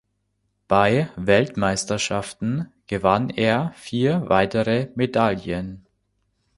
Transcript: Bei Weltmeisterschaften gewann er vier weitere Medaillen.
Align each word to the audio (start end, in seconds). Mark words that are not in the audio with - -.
Bei 0.67 1.11
Weltmeisterschaften 1.15 2.73
gewann 2.87 3.29
er 3.29 3.71
vier 3.75 4.27
weitere 4.29 4.89
Medaillen. 4.95 5.85